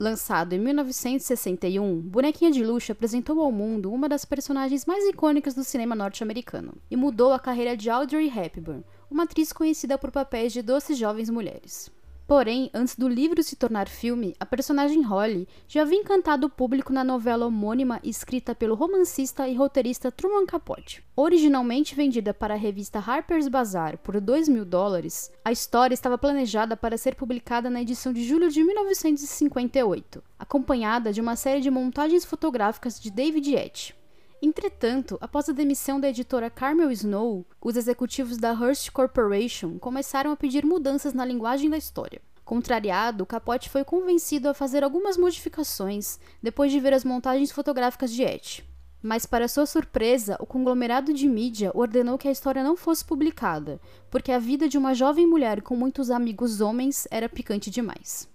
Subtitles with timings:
[0.00, 5.64] Lançado em 1961, Bonequinha de Luxo apresentou ao mundo uma das personagens mais icônicas do
[5.64, 10.62] cinema norte-americano e mudou a carreira de Audrey Hepburn, uma atriz conhecida por papéis de
[10.62, 11.90] doces jovens mulheres.
[12.28, 16.92] Porém, antes do livro se tornar filme, a personagem Holly já havia encantado o público
[16.92, 21.02] na novela homônima escrita pelo romancista e roteirista Truman Capote.
[21.16, 26.76] Originalmente vendida para a revista Harper's Bazaar por 2 mil dólares, a história estava planejada
[26.76, 32.26] para ser publicada na edição de julho de 1958, acompanhada de uma série de montagens
[32.26, 33.97] fotográficas de David Etch.
[34.40, 40.36] Entretanto, após a demissão da editora Carmel Snow, os executivos da Hearst Corporation começaram a
[40.36, 42.22] pedir mudanças na linguagem da história.
[42.44, 48.22] Contrariado, Capote foi convencido a fazer algumas modificações depois de ver as montagens fotográficas de
[48.22, 48.60] Etch.
[49.02, 53.80] Mas, para sua surpresa, o conglomerado de mídia ordenou que a história não fosse publicada,
[54.08, 58.28] porque a vida de uma jovem mulher com muitos amigos homens era picante demais.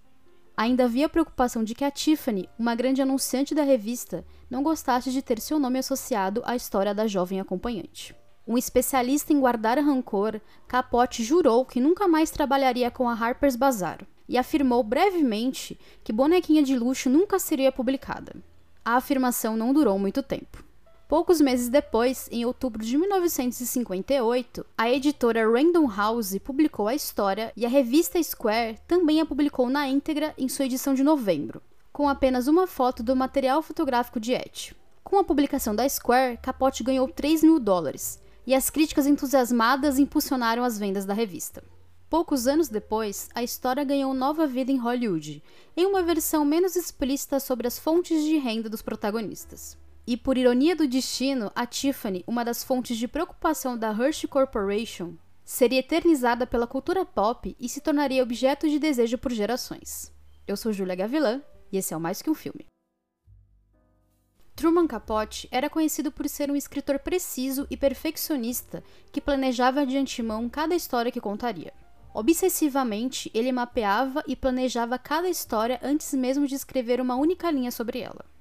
[0.55, 5.21] Ainda havia preocupação de que a Tiffany, uma grande anunciante da revista, não gostasse de
[5.21, 8.15] ter seu nome associado à história da jovem acompanhante.
[8.45, 14.05] Um especialista em guardar rancor, Capote jurou que nunca mais trabalharia com a Harper's Bazaar
[14.27, 18.35] e afirmou brevemente que Bonequinha de Luxo nunca seria publicada.
[18.85, 20.63] A afirmação não durou muito tempo.
[21.14, 27.67] Poucos meses depois, em outubro de 1958, a editora Random House publicou a história e
[27.67, 31.61] a revista Square também a publicou na íntegra em sua edição de novembro,
[31.92, 34.72] com apenas uma foto do material fotográfico de Etch.
[35.03, 40.64] Com a publicação da Square, Capote ganhou 3 mil dólares, e as críticas entusiasmadas impulsionaram
[40.64, 41.64] as vendas da revista.
[42.09, 45.44] Poucos anos depois, a história ganhou nova vida em Hollywood,
[45.77, 49.77] em uma versão menos explícita sobre as fontes de renda dos protagonistas.
[50.05, 55.13] E por ironia do destino, a Tiffany, uma das fontes de preocupação da Hershey Corporation,
[55.45, 60.11] seria eternizada pela cultura pop e se tornaria objeto de desejo por gerações.
[60.45, 62.67] Eu sou Julia Gavilan e esse é o Mais Que Um Filme.
[64.58, 70.49] Truman Capote era conhecido por ser um escritor preciso e perfeccionista que planejava de antemão
[70.49, 71.73] cada história que contaria.
[72.13, 77.99] Obsessivamente, ele mapeava e planejava cada história antes mesmo de escrever uma única linha sobre
[77.99, 78.33] ela.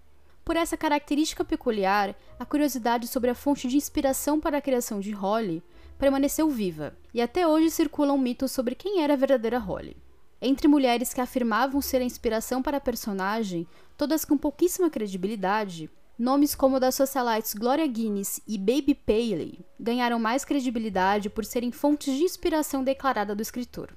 [0.45, 5.13] Por essa característica peculiar, a curiosidade sobre a fonte de inspiração para a criação de
[5.13, 5.63] Holly
[5.99, 9.97] permaneceu viva, e até hoje circulam mitos sobre quem era a verdadeira Holly.
[10.41, 15.89] Entre mulheres que afirmavam ser a inspiração para a personagem, todas com pouquíssima credibilidade,
[16.19, 22.17] nomes como das socialites Gloria Guinness e Baby Paley ganharam mais credibilidade por serem fontes
[22.17, 23.95] de inspiração declarada do escritor.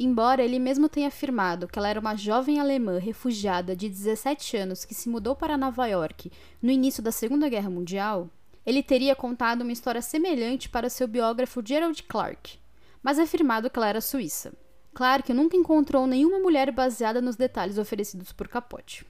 [0.00, 4.84] Embora ele mesmo tenha afirmado que ela era uma jovem alemã refugiada de 17 anos
[4.84, 6.30] que se mudou para Nova York
[6.62, 8.30] no início da Segunda Guerra Mundial,
[8.64, 12.60] ele teria contado uma história semelhante para seu biógrafo Gerald Clark,
[13.02, 14.52] mas afirmado que ela era suíça.
[14.94, 19.04] Clark nunca encontrou nenhuma mulher baseada nos detalhes oferecidos por Capote.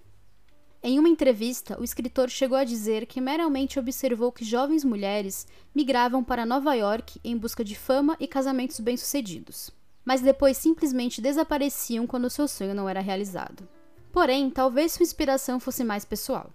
[0.83, 6.25] Em uma entrevista, o escritor chegou a dizer que meramente observou que jovens mulheres migravam
[6.25, 9.77] para Nova York em busca de fama e casamentos bem-sucedidos
[10.09, 13.69] mas depois simplesmente desapareciam quando seu sonho não era realizado.
[14.11, 16.51] Porém, talvez sua inspiração fosse mais pessoal.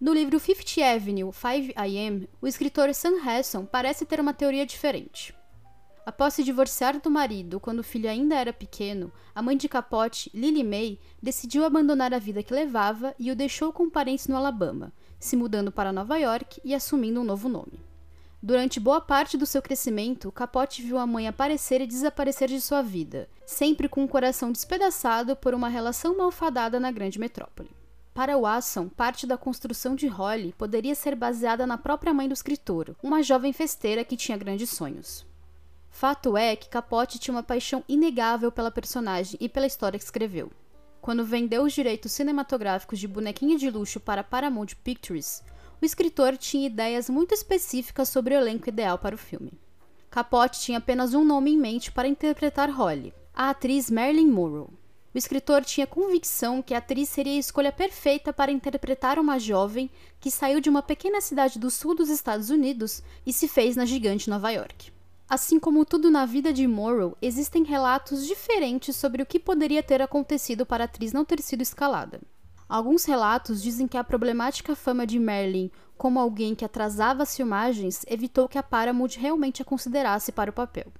[0.00, 5.34] No livro Fifth Avenue, 5 I.M., o escritor Sam Hasson parece ter uma teoria diferente.
[6.06, 10.30] Após se divorciar do marido quando o filho ainda era pequeno, a mãe de Capote,
[10.32, 14.92] Lily May, decidiu abandonar a vida que levava e o deixou com parentes no Alabama,
[15.18, 17.93] se mudando para Nova York e assumindo um novo nome.
[18.46, 22.82] Durante boa parte do seu crescimento, Capote viu a mãe aparecer e desaparecer de sua
[22.82, 27.70] vida, sempre com o coração despedaçado por uma relação malfadada na grande metrópole.
[28.12, 32.94] Para Watson, parte da construção de Holly poderia ser baseada na própria mãe do escritor,
[33.02, 35.24] uma jovem festeira que tinha grandes sonhos.
[35.88, 40.52] Fato é que Capote tinha uma paixão inegável pela personagem e pela história que escreveu.
[41.00, 45.42] Quando vendeu os direitos cinematográficos de Bonequinha de Luxo para Paramount Pictures,
[45.80, 49.52] o escritor tinha ideias muito específicas sobre o elenco ideal para o filme.
[50.10, 54.68] Capote tinha apenas um nome em mente para interpretar Holly, a atriz Marilyn Monroe.
[55.14, 59.88] O escritor tinha convicção que a atriz seria a escolha perfeita para interpretar uma jovem
[60.18, 63.84] que saiu de uma pequena cidade do sul dos Estados Unidos e se fez na
[63.84, 64.92] gigante Nova York.
[65.28, 70.02] Assim como tudo na vida de Morrow, existem relatos diferentes sobre o que poderia ter
[70.02, 72.20] acontecido para a atriz não ter sido escalada.
[72.74, 78.04] Alguns relatos dizem que a problemática fama de Merlin como alguém que atrasava as filmagens
[78.08, 80.92] evitou que a Paramount realmente a considerasse para o papel.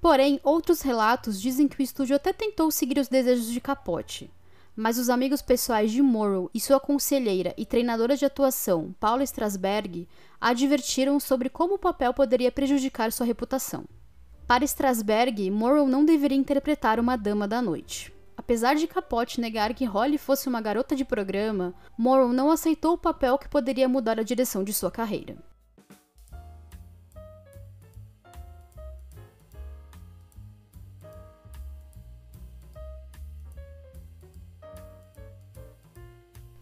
[0.00, 4.30] Porém, outros relatos dizem que o estúdio até tentou seguir os desejos de Capote,
[4.76, 10.06] mas os amigos pessoais de Morrow e sua conselheira e treinadora de atuação, Paula Strasberg,
[10.40, 13.86] advertiram sobre como o papel poderia prejudicar sua reputação.
[14.46, 18.16] Para Strasberg, Morrow não deveria interpretar uma dama da noite.
[18.38, 22.98] Apesar de Capote negar que Holly fosse uma garota de programa, Morrow não aceitou o
[22.98, 25.36] papel que poderia mudar a direção de sua carreira.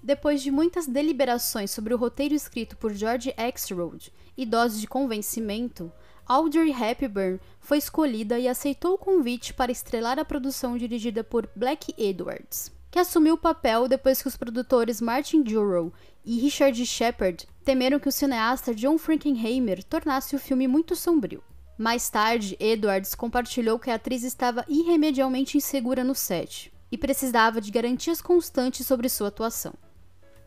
[0.02, 5.92] Depois de muitas deliberações sobre o roteiro escrito por George Axelrod e doses de convencimento,
[6.28, 11.94] Audrey Hepburn foi escolhida e aceitou o convite para estrelar a produção dirigida por Black
[11.96, 15.92] Edwards, que assumiu o papel depois que os produtores Martin Jurrow
[16.24, 21.44] e Richard Shepard temeram que o cineasta John Frankenheimer tornasse o filme muito sombrio.
[21.78, 27.70] Mais tarde, Edwards compartilhou que a atriz estava irremediavelmente insegura no set e precisava de
[27.70, 29.74] garantias constantes sobre sua atuação.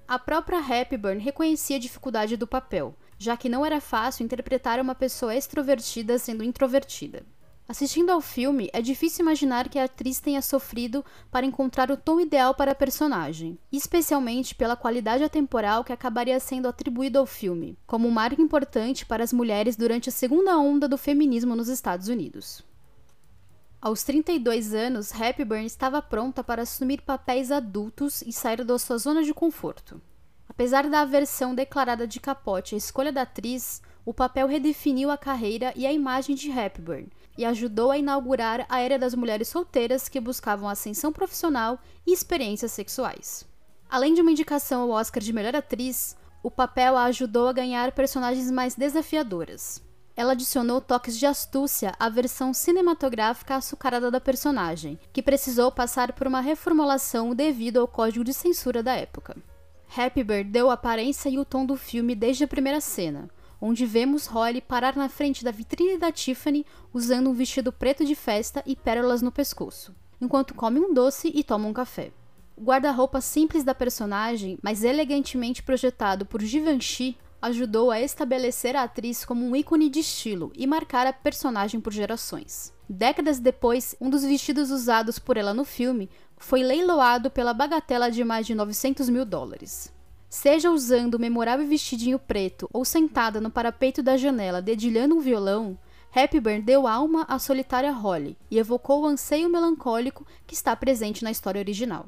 [0.06, 4.96] A própria Hepburn reconhecia a dificuldade do papel, já que não era fácil interpretar uma
[4.96, 7.24] pessoa extrovertida sendo introvertida.
[7.68, 12.20] Assistindo ao filme, é difícil imaginar que a atriz tenha sofrido para encontrar o tom
[12.20, 18.08] ideal para a personagem, especialmente pela qualidade atemporal que acabaria sendo atribuído ao filme, como
[18.08, 22.64] um marco importante para as mulheres durante a segunda onda do feminismo nos Estados Unidos.
[23.80, 29.24] Aos 32 anos, Hepburn estava pronta para assumir papéis adultos e sair da sua zona
[29.24, 30.02] de conforto.
[30.60, 35.72] Apesar da aversão declarada de Capote à escolha da atriz, o papel redefiniu a carreira
[35.74, 37.08] e a imagem de Hepburn
[37.38, 42.74] e ajudou a inaugurar a era das mulheres solteiras que buscavam ascensão profissional e experiências
[42.74, 43.48] sexuais.
[43.90, 47.94] Além de uma indicação ao Oscar de melhor atriz, o papel a ajudou a ganhar
[47.94, 49.82] personagens mais desafiadoras
[50.20, 56.28] ela adicionou toques de astúcia à versão cinematográfica açucarada da personagem, que precisou passar por
[56.28, 59.38] uma reformulação devido ao código de censura da época.
[59.96, 63.28] Happy Bird deu a aparência e o tom do filme desde a primeira cena,
[63.60, 66.64] onde vemos Holly parar na frente da vitrine da Tiffany
[66.94, 71.44] usando um vestido preto de festa e pérolas no pescoço, enquanto come um doce e
[71.44, 72.12] toma um café.
[72.56, 79.26] O guarda-roupa simples da personagem, mas elegantemente projetado por Givenchy, ajudou a estabelecer a atriz
[79.26, 82.74] como um ícone de estilo e marcar a personagem por gerações.
[82.88, 86.10] Décadas depois, um dos vestidos usados por ela no filme
[86.40, 89.94] foi leiloado pela bagatela de mais de 900 mil dólares.
[90.30, 95.78] Seja usando o memorável vestidinho preto ou sentada no parapeito da janela dedilhando um violão,
[96.16, 101.30] Hepburn deu alma à solitária Holly e evocou o anseio melancólico que está presente na
[101.30, 102.08] história original.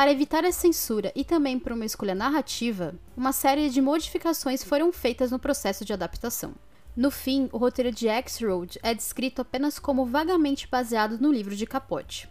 [0.00, 4.90] Para evitar a censura e também por uma escolha narrativa, uma série de modificações foram
[4.90, 6.54] feitas no processo de adaptação.
[6.96, 11.66] No fim, o roteiro de X-Road é descrito apenas como vagamente baseado no livro de
[11.66, 12.30] Capote.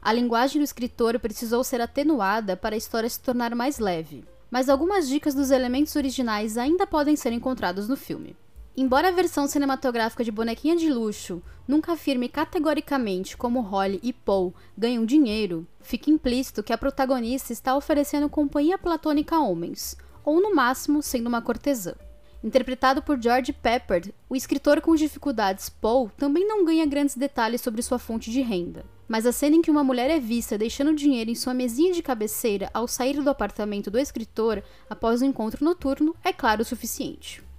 [0.00, 4.70] A linguagem do escritor precisou ser atenuada para a história se tornar mais leve, mas
[4.70, 8.34] algumas dicas dos elementos originais ainda podem ser encontrados no filme.
[8.76, 14.54] Embora a versão cinematográfica de Bonequinha de Luxo nunca afirme categoricamente como Holly e Paul
[14.78, 20.54] ganham dinheiro, fica implícito que a protagonista está oferecendo companhia platônica a homens, ou no
[20.54, 21.94] máximo sendo uma cortesã.
[22.42, 27.82] Interpretado por George Pepper, o escritor com dificuldades Paul também não ganha grandes detalhes sobre
[27.82, 28.84] sua fonte de renda.
[29.06, 32.02] Mas a cena em que uma mulher é vista deixando dinheiro em sua mesinha de
[32.02, 36.64] cabeceira ao sair do apartamento do escritor após o um encontro noturno é claro o
[36.64, 37.49] suficiente.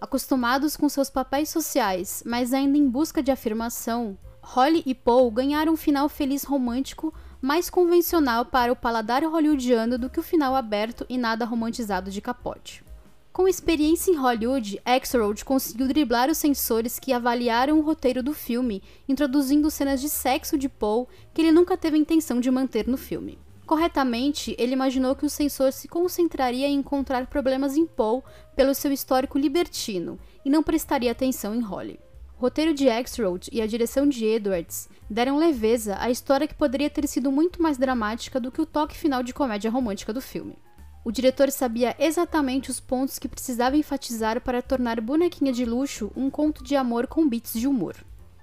[0.00, 5.74] Acostumados com seus papéis sociais, mas ainda em busca de afirmação, Holly e Paul ganharam
[5.74, 11.04] um final feliz romântico mais convencional para o paladar hollywoodiano do que o final aberto
[11.06, 12.82] e nada romantizado de Capote.
[13.30, 18.82] Com experiência em Hollywood, Axelrod conseguiu driblar os censores que avaliaram o roteiro do filme,
[19.06, 23.38] introduzindo cenas de sexo de Paul que ele nunca teve intenção de manter no filme.
[23.70, 28.24] Corretamente, ele imaginou que o censor se concentraria em encontrar problemas em Paul
[28.56, 32.00] pelo seu histórico libertino e não prestaria atenção em Holly.
[32.36, 36.90] O roteiro de Axelrod e a direção de Edwards deram leveza à história que poderia
[36.90, 40.58] ter sido muito mais dramática do que o toque final de comédia romântica do filme.
[41.04, 46.28] O diretor sabia exatamente os pontos que precisava enfatizar para tornar Bonequinha de Luxo um
[46.28, 47.94] conto de amor com bits de humor.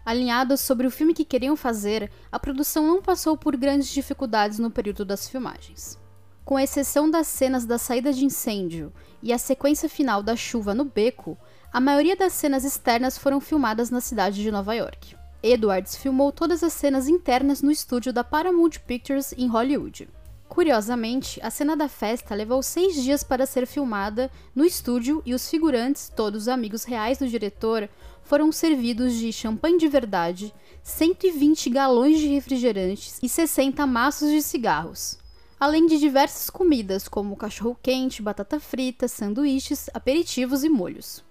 [0.07, 4.71] Alinhados sobre o filme que queriam fazer, a produção não passou por grandes dificuldades no
[4.71, 5.99] período das filmagens.
[6.45, 10.85] Com exceção das cenas da saída de incêndio e a sequência final da chuva no
[10.85, 11.37] beco,
[11.73, 15.13] a maioria das cenas externas foram filmadas na cidade de Nova York.
[15.43, 20.07] Edwards filmou todas as cenas internas no estúdio da Paramount Pictures em Hollywood.
[20.47, 25.49] Curiosamente, a cena da festa levou seis dias para ser filmada no estúdio e os
[25.49, 27.89] figurantes, todos amigos reais do diretor,
[28.27, 30.53] foram servidos de champanhe de verdade,
[30.83, 35.17] 120 galões de refrigerantes e 60 maços de cigarros,
[35.57, 41.23] além de diversas comidas como cachorro-quente, batata frita, sanduíches, aperitivos e molhos.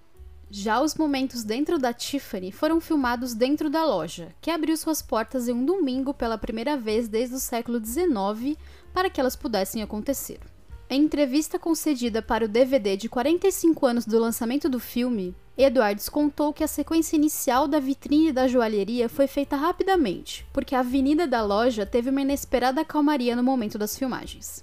[0.49, 5.49] Já os momentos dentro da Tiffany foram filmados dentro da loja, que abriu suas portas
[5.49, 8.57] em um domingo pela primeira vez desde o século XIX
[8.95, 10.41] para que elas pudessem acontecer.
[10.89, 16.53] Em entrevista concedida para o DVD de 45 anos do lançamento do filme, Edwards contou
[16.53, 21.43] que a sequência inicial da vitrine da joalheria foi feita rapidamente, porque a avenida da
[21.43, 24.63] loja teve uma inesperada calmaria no momento das filmagens.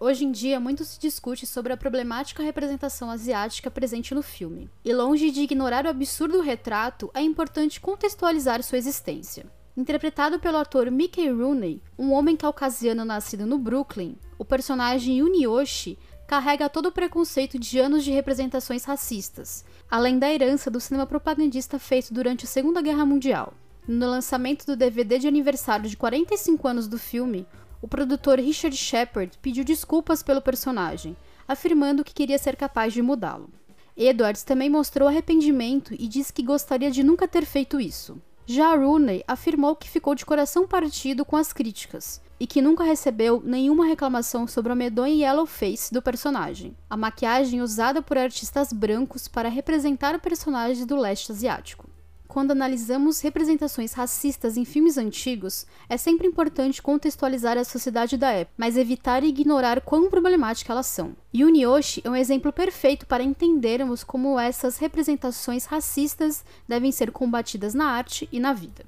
[0.00, 4.94] Hoje em dia, muito se discute sobre a problemática representação asiática presente no filme, e
[4.94, 9.44] longe de ignorar o absurdo retrato, é importante contextualizar sua existência.
[9.76, 16.68] Interpretado pelo ator Mickey Rooney, um homem caucasiano nascido no Brooklyn, o personagem Yunioshi carrega
[16.68, 22.12] todo o preconceito de anos de representações racistas, além da herança do cinema propagandista feito
[22.12, 23.54] durante a Segunda Guerra Mundial.
[23.86, 27.46] No lançamento do DVD de aniversário de 45 anos do filme,
[27.80, 31.16] o produtor Richard Shepard pediu desculpas pelo personagem,
[31.46, 33.48] afirmando que queria ser capaz de mudá-lo.
[33.96, 38.20] Edwards também mostrou arrependimento e disse que gostaria de nunca ter feito isso.
[38.44, 43.42] Já Rooney afirmou que ficou de coração partido com as críticas e que nunca recebeu
[43.44, 49.28] nenhuma reclamação sobre a medonha yellow face do personagem, a maquiagem usada por artistas brancos
[49.28, 51.88] para representar personagens do leste asiático.
[52.36, 58.52] Quando analisamos representações racistas em filmes antigos, é sempre importante contextualizar a sociedade da época,
[58.58, 61.16] mas evitar e ignorar quão problemáticas elas são.
[61.34, 67.86] Yunioshi é um exemplo perfeito para entendermos como essas representações racistas devem ser combatidas na
[67.86, 68.84] arte e na vida.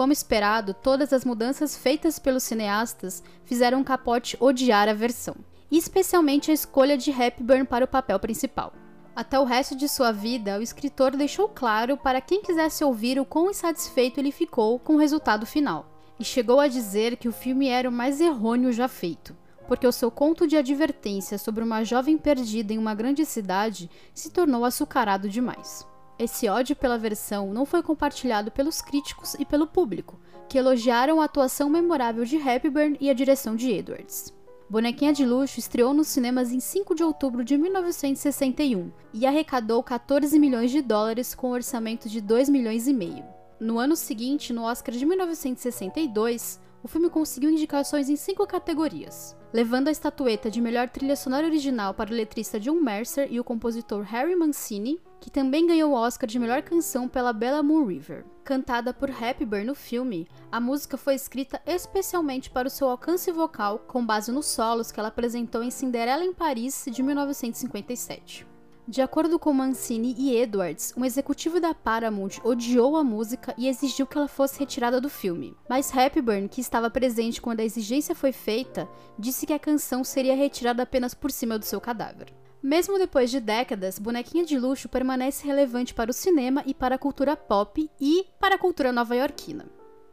[0.00, 5.36] Como esperado, todas as mudanças feitas pelos cineastas fizeram Capote odiar a versão
[5.70, 8.72] especialmente a escolha de Hepburn para o papel principal.
[9.14, 13.26] Até o resto de sua vida, o escritor deixou claro para quem quisesse ouvir o
[13.26, 15.86] quão insatisfeito ele ficou com o resultado final,
[16.18, 19.36] e chegou a dizer que o filme era o mais errôneo já feito,
[19.68, 24.30] porque o seu conto de advertência sobre uma jovem perdida em uma grande cidade se
[24.30, 25.86] tornou açucarado demais.
[26.20, 31.24] Esse ódio pela versão não foi compartilhado pelos críticos e pelo público, que elogiaram a
[31.24, 34.30] atuação memorável de Hepburn e a direção de Edwards.
[34.68, 40.38] Bonequinha de Luxo estreou nos cinemas em 5 de outubro de 1961 e arrecadou 14
[40.38, 43.24] milhões de dólares com um orçamento de 2 milhões e meio.
[43.58, 49.88] No ano seguinte, no Oscar de 1962, o filme conseguiu indicações em cinco categorias, levando
[49.88, 54.02] a estatueta de melhor trilha sonora original para o letrista John Mercer e o compositor
[54.02, 58.24] Harry Mancini, que também ganhou o Oscar de melhor canção pela Bella Moon River.
[58.42, 63.80] Cantada por Hepburn no filme, a música foi escrita especialmente para o seu alcance vocal,
[63.80, 68.50] com base nos solos que ela apresentou em Cinderela em Paris de 1957.
[68.90, 74.04] De acordo com Mancini e Edwards, um executivo da Paramount odiou a música e exigiu
[74.04, 75.54] que ela fosse retirada do filme.
[75.68, 80.34] Mas Hepburn, que estava presente quando a exigência foi feita, disse que a canção seria
[80.34, 82.34] retirada apenas por cima do seu cadáver.
[82.62, 86.98] Mesmo depois de décadas, Bonequinha de Luxo permanece relevante para o cinema e para a
[86.98, 89.66] cultura pop e para a cultura nova-iorquina.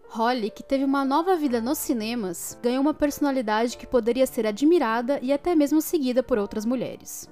[0.07, 5.19] Holly, que teve uma nova vida nos cinemas, ganhou uma personalidade que poderia ser admirada
[5.21, 7.29] e até mesmo seguida por outras mulheres.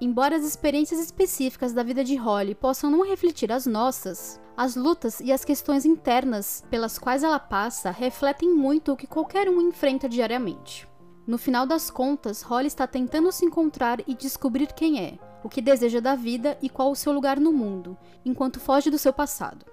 [0.00, 5.18] Embora as experiências específicas da vida de Holly possam não refletir as nossas, as lutas
[5.18, 10.08] e as questões internas pelas quais ela passa refletem muito o que qualquer um enfrenta
[10.08, 10.86] diariamente.
[11.26, 15.62] No final das contas, Holly está tentando se encontrar e descobrir quem é, o que
[15.62, 19.64] deseja da vida e qual o seu lugar no mundo, enquanto foge do seu passado.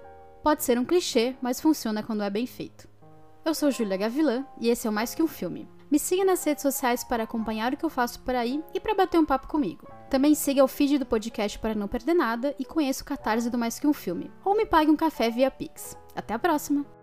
[0.41, 2.87] Pode ser um clichê, mas funciona quando é bem feito.
[3.43, 5.67] Eu sou Julia Gavilã e esse é o Mais Que Um Filme.
[5.89, 8.95] Me siga nas redes sociais para acompanhar o que eu faço por aí e para
[8.95, 9.85] bater um papo comigo.
[10.09, 13.57] Também siga o feed do podcast para não perder nada e conheça o catarse do
[13.57, 14.31] Mais Que Um Filme.
[14.45, 15.97] Ou me pague um café via Pix.
[16.15, 17.00] Até a próxima!